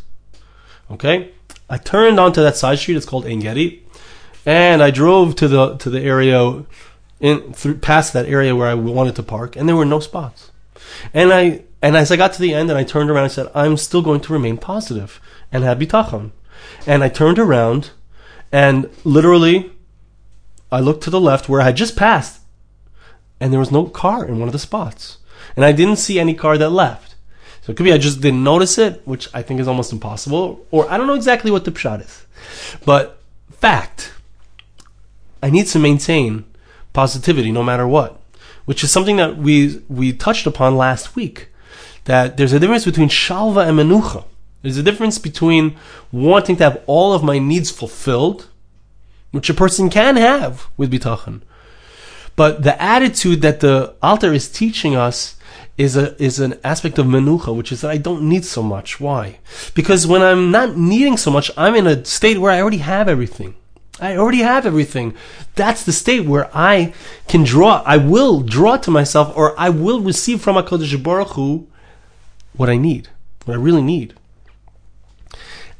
Okay. 0.91 1.31
I 1.69 1.77
turned 1.77 2.19
onto 2.19 2.41
that 2.41 2.55
side 2.55 2.77
street. 2.77 2.97
It's 2.97 3.05
called 3.05 3.25
Ein 3.25 3.39
Gedi, 3.39 3.83
and 4.45 4.83
I 4.83 4.91
drove 4.91 5.35
to 5.37 5.47
the 5.47 5.77
to 5.77 5.89
the 5.89 6.01
area 6.01 6.65
in 7.23 7.53
through 7.53 7.75
past 7.75 8.11
that 8.13 8.27
area 8.27 8.55
where 8.55 8.67
I 8.67 8.73
wanted 8.73 9.15
to 9.15 9.23
park, 9.23 9.55
and 9.55 9.67
there 9.67 9.77
were 9.77 9.85
no 9.85 10.01
spots. 10.01 10.51
And 11.13 11.33
I 11.33 11.63
and 11.81 11.95
as 11.95 12.11
I 12.11 12.17
got 12.17 12.33
to 12.33 12.41
the 12.41 12.53
end, 12.53 12.69
and 12.69 12.77
I 12.77 12.83
turned 12.83 13.09
around, 13.09 13.23
I 13.23 13.29
said, 13.29 13.49
"I'm 13.55 13.77
still 13.77 14.03
going 14.03 14.19
to 14.21 14.33
remain 14.33 14.57
positive 14.57 15.19
and 15.51 15.63
have 15.63 15.79
bitachon." 15.79 16.31
And 16.85 17.03
I 17.03 17.09
turned 17.09 17.39
around, 17.39 17.91
and 18.51 18.89
literally, 19.05 19.71
I 20.71 20.81
looked 20.81 21.03
to 21.05 21.09
the 21.09 21.21
left 21.21 21.47
where 21.47 21.61
I 21.61 21.65
had 21.65 21.77
just 21.77 21.95
passed, 21.95 22.41
and 23.39 23.51
there 23.51 23.59
was 23.59 23.71
no 23.71 23.85
car 23.85 24.25
in 24.25 24.39
one 24.39 24.49
of 24.49 24.53
the 24.53 24.59
spots, 24.59 25.17
and 25.55 25.63
I 25.63 25.71
didn't 25.71 26.03
see 26.05 26.19
any 26.19 26.33
car 26.33 26.57
that 26.57 26.69
left. 26.69 27.15
So 27.61 27.71
it 27.71 27.77
could 27.77 27.85
be 27.85 27.93
I 27.93 27.97
just 27.97 28.19
didn't 28.19 28.43
notice 28.43 28.77
it, 28.77 29.01
which 29.05 29.29
I 29.33 29.41
think 29.41 29.61
is 29.61 29.69
almost 29.69 29.93
impossible, 29.93 30.65
or 30.71 30.91
I 30.91 30.97
don't 30.97 31.07
know 31.07 31.13
exactly 31.13 31.51
what 31.51 31.63
the 31.63 31.71
pshat 31.71 32.01
is. 32.01 32.25
But 32.83 33.21
fact, 33.49 34.11
I 35.41 35.49
need 35.49 35.67
to 35.67 35.79
maintain 35.79 36.43
positivity 36.93 37.51
no 37.51 37.63
matter 37.63 37.87
what, 37.87 38.21
which 38.65 38.83
is 38.83 38.91
something 38.91 39.17
that 39.17 39.37
we 39.37 39.81
we 39.89 40.13
touched 40.13 40.47
upon 40.47 40.77
last 40.77 41.15
week. 41.15 41.49
That 42.05 42.37
there's 42.37 42.53
a 42.53 42.59
difference 42.59 42.85
between 42.85 43.09
shalva 43.09 43.67
and 43.67 43.79
menucha. 43.79 44.25
There's 44.61 44.77
a 44.77 44.83
difference 44.83 45.17
between 45.19 45.75
wanting 46.11 46.55
to 46.57 46.63
have 46.63 46.81
all 46.85 47.13
of 47.13 47.23
my 47.23 47.39
needs 47.39 47.69
fulfilled, 47.69 48.47
which 49.31 49.49
a 49.49 49.53
person 49.53 49.89
can 49.89 50.15
have 50.15 50.67
with 50.77 50.91
bitachon, 50.91 51.41
but 52.35 52.63
the 52.63 52.81
attitude 52.81 53.41
that 53.41 53.59
the 53.59 53.93
Alter 54.01 54.33
is 54.33 54.49
teaching 54.49 54.95
us 54.95 55.35
is 55.77 55.95
a 55.95 56.21
is 56.21 56.39
an 56.39 56.59
aspect 56.63 56.99
of 56.99 57.05
menucha, 57.05 57.55
which 57.55 57.71
is 57.71 57.81
that 57.81 57.91
I 57.91 57.97
don't 57.97 58.23
need 58.29 58.45
so 58.45 58.61
much. 58.61 58.99
Why? 58.99 59.39
Because 59.73 60.05
when 60.05 60.21
I'm 60.21 60.51
not 60.51 60.77
needing 60.77 61.17
so 61.17 61.31
much, 61.31 61.51
I'm 61.57 61.75
in 61.75 61.87
a 61.87 62.05
state 62.05 62.37
where 62.39 62.51
I 62.51 62.61
already 62.61 62.77
have 62.77 63.09
everything. 63.09 63.55
I 63.99 64.17
already 64.17 64.39
have 64.39 64.65
everything. 64.65 65.13
That's 65.55 65.83
the 65.83 65.93
state 65.93 66.25
where 66.25 66.49
I 66.53 66.93
can 67.27 67.43
draw. 67.43 67.83
I 67.85 67.97
will 67.97 68.41
draw 68.41 68.77
to 68.77 68.91
myself, 68.91 69.35
or 69.37 69.57
I 69.59 69.69
will 69.69 70.01
receive 70.01 70.41
from 70.41 70.55
Hakadosh 70.55 71.01
Baruch 71.01 71.29
Hu 71.29 71.67
what 72.55 72.69
I 72.69 72.77
need, 72.77 73.09
what 73.45 73.53
I 73.53 73.57
really 73.57 73.83
need. 73.83 74.15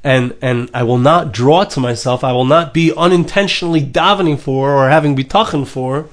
And 0.03 0.35
and 0.41 0.69
I 0.73 0.83
will 0.83 0.97
not 0.97 1.31
draw 1.31 1.63
to 1.63 1.79
myself. 1.79 2.23
I 2.23 2.33
will 2.33 2.45
not 2.45 2.73
be 2.73 2.93
unintentionally 2.93 3.81
davening 3.81 4.37
for 4.37 4.75
or 4.75 4.89
having 4.89 5.15
bitachon 5.15 5.65
for 5.65 6.07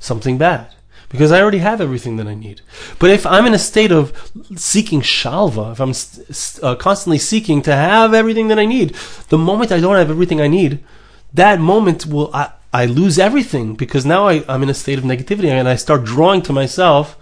something 0.00 0.38
bad 0.38 0.74
because 1.08 1.32
I 1.32 1.40
already 1.40 1.58
have 1.58 1.80
everything 1.80 2.16
that 2.16 2.26
I 2.26 2.34
need. 2.34 2.60
But 2.98 3.10
if 3.10 3.24
I'm 3.24 3.46
in 3.46 3.54
a 3.54 3.58
state 3.58 3.92
of 3.92 4.12
seeking 4.56 5.00
shalva, 5.00 5.72
if 5.72 5.80
I'm 5.80 6.68
uh, 6.68 6.74
constantly 6.76 7.18
seeking 7.18 7.62
to 7.62 7.74
have 7.74 8.12
everything 8.12 8.48
that 8.48 8.58
I 8.58 8.66
need, 8.66 8.94
the 9.28 9.38
moment 9.38 9.72
I 9.72 9.80
don't 9.80 9.96
have 9.96 10.10
everything 10.10 10.40
I 10.40 10.48
need, 10.48 10.84
that 11.34 11.60
moment 11.60 12.06
will 12.06 12.30
I, 12.34 12.52
I 12.72 12.86
lose 12.86 13.18
everything 13.18 13.74
because 13.74 14.04
now 14.04 14.28
I, 14.28 14.44
I'm 14.48 14.62
in 14.62 14.70
a 14.70 14.74
state 14.74 14.98
of 14.98 15.04
negativity 15.04 15.48
and 15.48 15.68
I 15.68 15.76
start 15.76 16.04
drawing 16.04 16.42
to 16.42 16.52
myself 16.52 17.16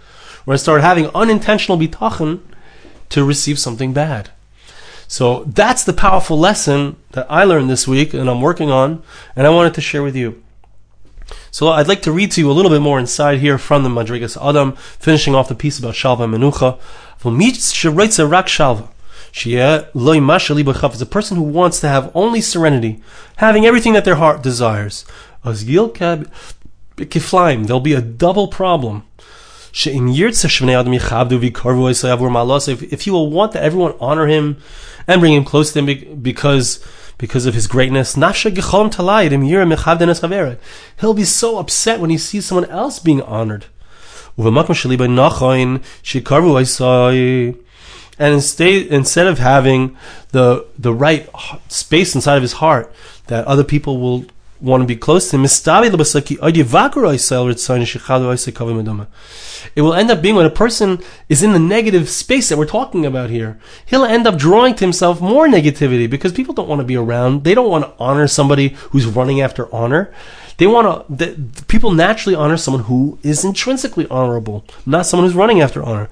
or 0.45 0.53
I 0.53 0.57
start 0.57 0.81
having 0.81 1.07
unintentional 1.15 1.77
bitachon 1.77 2.41
to 3.09 3.23
receive 3.23 3.59
something 3.59 3.93
bad. 3.93 4.29
So 5.07 5.45
that's 5.45 5.85
the 5.85 5.93
powerful 5.93 6.37
lesson 6.37 6.97
that 7.11 7.27
I 7.29 7.45
learned 7.45 7.69
this 7.69 7.87
week 7.87 8.13
and 8.13 8.29
I'm 8.29 8.41
working 8.41 8.69
on 8.69 9.03
and 9.35 9.47
I 9.47 9.51
wanted 9.51 9.73
to 9.75 9.81
share 9.81 10.03
with 10.03 10.15
you. 10.15 10.43
So 11.51 11.69
I'd 11.69 11.87
like 11.87 12.01
to 12.03 12.11
read 12.11 12.31
to 12.31 12.41
you 12.41 12.51
a 12.51 12.53
little 12.53 12.71
bit 12.71 12.81
more 12.81 12.99
inside 12.99 13.39
here 13.39 13.57
from 13.57 13.83
the 13.83 13.89
Madrigas 13.89 14.37
Adam, 14.41 14.73
finishing 14.73 15.33
off 15.33 15.47
the 15.47 15.55
piece 15.55 15.79
about 15.79 15.93
Shalva 15.93 16.27
Menucha. 16.27 16.79
Is 19.33 21.01
a 21.01 21.05
person 21.05 21.37
who 21.37 21.43
wants 21.43 21.79
to 21.81 21.87
have 21.87 22.11
only 22.15 22.41
serenity, 22.41 22.99
having 23.37 23.65
everything 23.65 23.93
that 23.93 24.03
their 24.05 24.15
heart 24.15 24.43
desires. 24.43 25.05
There'll 25.43 26.27
be 27.79 27.93
a 27.93 28.01
double 28.01 28.47
problem. 28.47 29.03
If 29.73 29.83
he 33.01 33.11
will 33.11 33.29
want 33.29 33.51
that 33.51 33.63
everyone 33.63 33.93
honor 33.99 34.27
him 34.27 34.57
and 35.07 35.21
bring 35.21 35.33
him 35.33 35.43
close 35.43 35.73
to 35.73 35.79
him 35.79 36.21
because 36.21 36.79
because 37.19 37.47
of 37.47 37.55
his 37.55 37.65
greatness, 37.67 38.15
he'll 38.15 38.33
be 41.13 41.23
so 41.23 41.57
upset 41.57 41.99
when 41.99 42.09
he 42.09 42.17
sees 42.17 42.45
someone 42.45 42.69
else 42.69 42.99
being 42.99 43.21
honored 43.23 43.65
and 48.19 48.33
instead 48.33 48.87
instead 48.87 49.27
of 49.27 49.39
having 49.39 49.97
the 50.31 50.65
the 50.77 50.93
right 50.93 51.29
space 51.67 52.15
inside 52.15 52.35
of 52.35 52.41
his 52.41 52.53
heart 52.53 52.93
that 53.27 53.45
other 53.45 53.63
people 53.63 53.99
will 53.99 54.25
want 54.59 54.81
to 54.81 54.87
be 54.87 54.95
close 54.95 55.29
to 55.29 55.37
him, 55.37 55.45
it 59.75 59.81
will 59.81 59.93
end 59.93 60.09
up 60.09 60.21
being 60.21 60.35
when 60.35 60.45
a 60.45 60.51
person 60.51 60.99
is 61.29 61.43
in 61.43 61.53
the 61.53 61.59
negative 61.59 62.09
space 62.09 62.49
that 62.49 62.57
we're 62.57 62.65
talking 62.65 63.05
about 63.05 63.29
here. 63.29 63.59
He'll 63.85 64.05
end 64.05 64.25
up 64.27 64.37
drawing 64.37 64.75
to 64.75 64.85
himself 64.85 65.21
more 65.21 65.47
negativity 65.47 66.09
because 66.09 66.31
people 66.31 66.53
don't 66.53 66.67
want 66.67 66.79
to 66.79 66.85
be 66.85 66.95
around. 66.95 67.43
They 67.43 67.53
don't 67.53 67.69
want 67.69 67.85
to 67.85 67.93
honor 67.99 68.27
somebody 68.27 68.69
who's 68.91 69.05
running 69.05 69.41
after 69.41 69.73
honor. 69.73 70.13
They 70.57 70.65
want 70.65 71.07
to. 71.07 71.13
The, 71.13 71.35
people 71.67 71.91
naturally 71.91 72.35
honor 72.35 72.57
someone 72.57 72.83
who 72.83 73.19
is 73.21 73.45
intrinsically 73.45 74.07
honorable, 74.09 74.65
not 74.85 75.05
someone 75.05 75.27
who's 75.27 75.35
running 75.35 75.61
after 75.61 75.83
honor. 75.83 76.09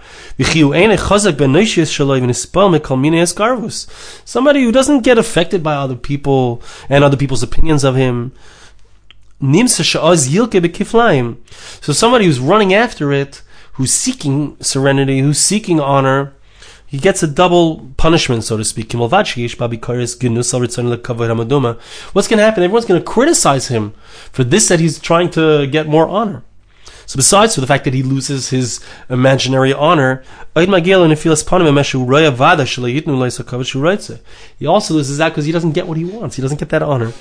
Somebody 4.25 4.63
who 4.63 4.71
doesn't 4.71 5.01
get 5.01 5.17
affected 5.17 5.63
by 5.63 5.75
other 5.75 5.95
people 5.95 6.61
and 6.89 7.03
other 7.03 7.17
people's 7.17 7.43
opinions 7.43 7.83
of 7.83 7.95
him. 7.95 8.31
So 11.81 11.93
somebody 11.93 12.25
who's 12.25 12.39
running 12.39 12.73
after 12.73 13.11
it, 13.11 13.41
who's 13.73 13.91
seeking 13.91 14.57
serenity, 14.61 15.19
who's 15.19 15.39
seeking 15.39 15.79
honor, 15.79 16.33
he 16.87 16.97
gets 16.99 17.23
a 17.23 17.27
double 17.27 17.91
punishment, 17.97 18.43
so 18.43 18.57
to 18.57 18.63
speak. 18.63 18.93
What's 18.93 19.09
going 19.09 19.39
to 22.37 22.43
happen? 22.43 22.63
Everyone's 22.63 22.85
going 22.85 23.01
to 23.01 23.05
criticize 23.05 23.67
him 23.67 23.93
for 24.31 24.43
this 24.43 24.67
that 24.67 24.79
he's 24.79 24.99
trying 24.99 25.29
to 25.31 25.67
get 25.67 25.87
more 25.87 26.07
honor. 26.07 26.43
So 27.07 27.17
besides 27.17 27.53
for 27.53 27.61
the 27.61 27.67
fact 27.67 27.83
that 27.85 27.93
he 27.93 28.01
loses 28.01 28.49
his 28.49 28.79
imaginary 29.09 29.71
honor, 29.73 30.23
he 30.55 30.67
also 34.67 34.93
loses 34.93 35.17
that 35.19 35.29
because 35.29 35.45
he 35.45 35.51
doesn't 35.51 35.73
get 35.73 35.87
what 35.87 35.97
he 35.97 36.05
wants. 36.05 36.35
He 36.35 36.41
doesn't 36.41 36.59
get 36.59 36.69
that 36.69 36.81
honor. 36.81 37.13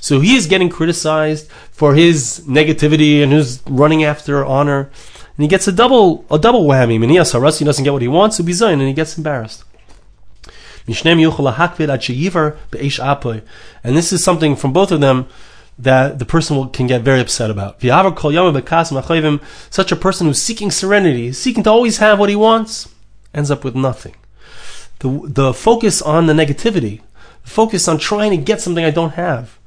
So 0.00 0.20
he 0.20 0.36
is 0.36 0.46
getting 0.46 0.68
criticized 0.68 1.48
for 1.72 1.94
his 1.94 2.42
negativity 2.46 3.22
and 3.22 3.32
his 3.32 3.60
running 3.66 4.04
after 4.04 4.44
honor 4.44 4.90
and 5.36 5.42
he 5.42 5.48
gets 5.48 5.66
a 5.66 5.72
double 5.72 6.24
a 6.30 6.38
double 6.38 6.64
whammy. 6.64 6.98
Minias 6.98 7.58
he 7.58 7.64
doesn't 7.64 7.84
get 7.84 7.92
what 7.92 8.02
he 8.02 8.08
wants, 8.08 8.38
Ubizayin, 8.38 8.74
and 8.74 8.82
he 8.82 8.92
gets 8.92 9.16
embarrassed. 9.16 9.64
And 10.86 10.94
this 13.96 14.12
is 14.12 14.22
something 14.22 14.54
from 14.54 14.72
both 14.72 14.92
of 14.92 15.00
them 15.00 15.26
that 15.78 16.18
the 16.18 16.24
person 16.24 16.56
will, 16.56 16.68
can 16.68 16.86
get 16.86 17.00
very 17.00 17.20
upset 17.20 17.50
about. 17.50 17.82
Such 19.70 19.92
a 19.92 19.96
person 19.96 20.26
who's 20.26 20.42
seeking 20.42 20.70
serenity, 20.70 21.32
seeking 21.32 21.64
to 21.64 21.70
always 21.70 21.98
have 21.98 22.18
what 22.18 22.28
he 22.28 22.36
wants, 22.36 22.88
ends 23.32 23.50
up 23.50 23.64
with 23.64 23.74
nothing. 23.74 24.14
The, 25.00 25.20
the 25.24 25.54
focus 25.54 26.00
on 26.00 26.26
the 26.26 26.32
negativity, 26.32 27.00
the 27.42 27.50
focus 27.50 27.88
on 27.88 27.98
trying 27.98 28.30
to 28.30 28.36
get 28.36 28.60
something 28.60 28.84
I 28.84 28.90
don't 28.90 29.14
have, 29.14 29.58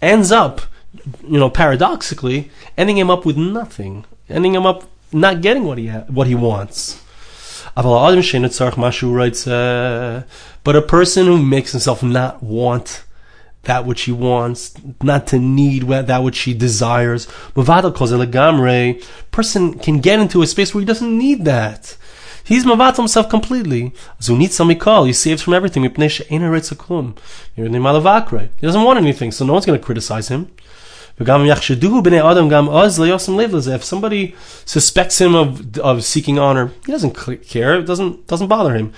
ends 0.00 0.32
up, 0.32 0.62
you 1.22 1.38
know, 1.38 1.50
paradoxically, 1.50 2.50
ending 2.78 2.96
him 2.96 3.10
up 3.10 3.26
with 3.26 3.36
nothing, 3.36 4.06
ending 4.28 4.54
him 4.54 4.64
up 4.64 4.84
not 5.14 5.40
getting 5.40 5.64
what 5.64 5.78
he 5.78 5.86
ha- 5.86 6.04
what 6.08 6.26
he 6.26 6.34
wants. 6.34 7.00
Uh, 9.46 10.22
but 10.62 10.76
a 10.76 10.82
person 10.82 11.26
who 11.26 11.42
makes 11.42 11.72
himself 11.72 12.02
not 12.02 12.42
want 12.42 13.04
that 13.64 13.84
which 13.86 14.02
he 14.02 14.12
wants, 14.12 14.74
not 15.02 15.26
to 15.28 15.38
need 15.38 15.88
that 15.88 16.22
which 16.22 16.40
he 16.40 16.54
desires. 16.54 17.26
Person 19.30 19.78
can 19.78 19.98
get 20.00 20.20
into 20.20 20.42
a 20.42 20.46
space 20.46 20.74
where 20.74 20.80
he 20.80 20.86
doesn't 20.86 21.18
need 21.18 21.44
that. 21.46 21.96
He's 22.44 22.66
mavat 22.66 22.96
himself 22.96 23.30
completely. 23.30 23.92
He 24.20 25.12
saves 25.14 25.42
from 25.42 25.54
everything. 25.54 25.82
He 25.82 25.88
doesn't 28.66 28.84
want 28.84 28.98
anything, 28.98 29.32
so 29.32 29.46
no 29.46 29.52
one's 29.54 29.66
going 29.66 29.78
to 29.78 29.84
criticize 29.84 30.28
him. 30.28 30.50
If 31.16 31.28
somebody 33.84 34.34
suspects 34.64 35.20
him 35.20 35.34
of, 35.34 35.78
of 35.78 36.04
seeking 36.04 36.38
honor, 36.38 36.72
he 36.84 36.92
doesn't 36.92 37.14
care. 37.46 37.78
It 37.78 37.84
doesn't 37.84 38.26
doesn't 38.26 38.48
bother 38.48 38.74
him. 38.74 38.92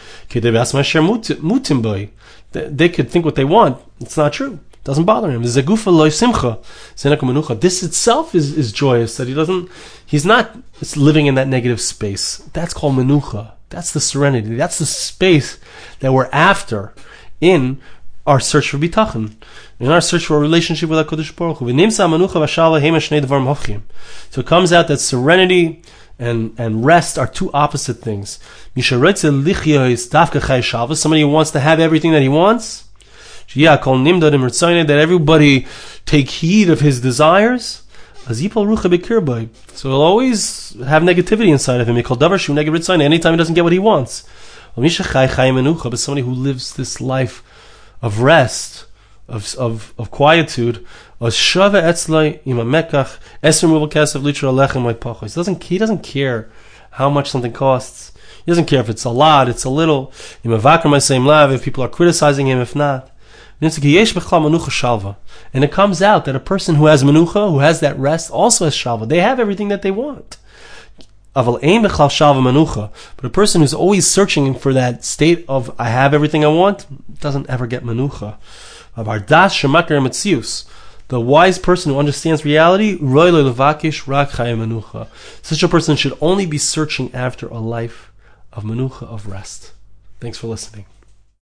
They 2.52 2.88
could 2.88 3.10
think 3.10 3.24
what 3.24 3.34
they 3.34 3.44
want. 3.44 3.82
It's 4.00 4.16
not 4.16 4.32
true. 4.32 4.60
It 4.72 4.84
doesn't 4.84 5.04
bother 5.04 5.30
him. 5.30 5.42
This 5.42 5.56
itself 7.82 8.34
is, 8.34 8.56
is 8.56 8.72
joyous 8.72 9.16
that 9.18 9.28
he 9.28 9.34
doesn't. 9.34 9.70
He's 10.06 10.24
not 10.24 10.56
living 10.96 11.26
in 11.26 11.34
that 11.34 11.48
negative 11.48 11.82
space. 11.82 12.38
That's 12.54 12.72
called 12.72 12.94
menucha. 12.94 13.52
That's 13.68 13.92
the 13.92 14.00
serenity. 14.00 14.54
That's 14.54 14.78
the 14.78 14.86
space 14.86 15.58
that 16.00 16.12
we're 16.14 16.30
after 16.32 16.94
in 17.42 17.78
our 18.26 18.40
search 18.40 18.70
for 18.70 18.78
bitachon, 18.78 19.34
in 19.78 19.90
our 19.90 20.00
search 20.00 20.26
for 20.26 20.36
a 20.36 20.40
relationship 20.40 20.88
with 20.88 21.06
HaKadosh 21.06 21.36
Baruch 21.36 21.58
Hu. 21.58 21.66
So 24.30 24.40
it 24.40 24.46
comes 24.46 24.72
out 24.72 24.88
that 24.88 24.98
serenity 24.98 25.82
and, 26.18 26.54
and 26.58 26.84
rest 26.84 27.18
are 27.18 27.26
two 27.26 27.52
opposite 27.52 27.98
things. 27.98 28.38
Somebody 28.74 29.20
who 31.20 31.28
wants 31.28 31.50
to 31.50 31.60
have 31.60 31.78
everything 31.78 32.12
that 32.12 32.22
he 32.22 32.28
wants, 32.28 32.84
that 33.54 34.88
everybody 34.90 35.66
take 36.06 36.30
heed 36.30 36.70
of 36.70 36.80
his 36.80 37.00
desires, 37.00 37.82
so 38.28 38.34
he'll 38.34 40.02
always 40.02 40.76
have 40.84 41.04
negativity 41.04 41.48
inside 41.48 41.80
of 41.80 41.88
him. 41.88 41.96
Anytime 41.96 43.34
he 43.34 43.36
doesn't 43.36 43.54
get 43.54 43.62
what 43.62 43.72
he 43.72 43.78
wants. 43.78 44.24
But 44.74 45.98
somebody 45.98 46.22
who 46.22 46.32
lives 46.32 46.74
this 46.74 47.00
life 47.00 47.44
of 48.02 48.20
rest, 48.20 48.85
of, 49.28 49.54
of, 49.56 49.94
of 49.98 50.10
quietude, 50.10 50.86
he 51.18 51.30
doesn't, 55.34 55.64
he 55.64 55.78
doesn't 55.78 56.02
care 56.02 56.50
how 56.90 57.10
much 57.10 57.30
something 57.30 57.52
costs. 57.52 58.12
He 58.44 58.50
doesn't 58.50 58.66
care 58.66 58.80
if 58.80 58.88
it's 58.88 59.04
a 59.04 59.10
lot, 59.10 59.48
it's 59.48 59.64
a 59.64 59.70
little. 59.70 60.12
Imavakar 60.44 61.02
same 61.02 61.26
lav. 61.26 61.50
If 61.50 61.64
people 61.64 61.82
are 61.82 61.88
criticizing 61.88 62.46
him, 62.46 62.60
if 62.60 62.76
not. 62.76 63.10
And 63.60 63.72
it 65.64 65.72
comes 65.72 66.02
out 66.02 66.24
that 66.26 66.36
a 66.36 66.40
person 66.40 66.74
who 66.76 66.86
has 66.86 67.02
menucha, 67.02 67.50
who 67.50 67.58
has 67.60 67.80
that 67.80 67.98
rest, 67.98 68.30
also 68.30 68.66
has 68.66 68.74
shalva. 68.74 69.08
They 69.08 69.20
have 69.20 69.40
everything 69.40 69.68
that 69.68 69.82
they 69.82 69.90
want. 69.90 70.36
But 71.34 71.60
a 73.24 73.30
person 73.30 73.60
who's 73.60 73.74
always 73.74 74.06
searching 74.06 74.54
for 74.54 74.72
that 74.72 75.04
state 75.04 75.44
of 75.48 75.74
I 75.78 75.88
have 75.88 76.14
everything 76.14 76.44
I 76.44 76.48
want 76.48 76.86
doesn't 77.20 77.50
ever 77.50 77.66
get 77.66 77.82
menucha. 77.82 78.36
The 81.08 81.20
wise 81.20 81.58
person 81.58 81.92
who 81.92 81.98
understands 81.98 82.44
reality, 82.44 82.98
such 85.42 85.62
a 85.62 85.68
person 85.68 85.96
should 85.96 86.18
only 86.20 86.46
be 86.46 86.58
searching 86.58 87.14
after 87.14 87.46
a 87.46 87.58
life 87.58 88.10
of 88.52 88.64
menucha, 88.64 89.04
of 89.04 89.26
rest. 89.28 89.72
Thanks 90.18 90.38
for 90.38 90.48
listening. 90.48 90.86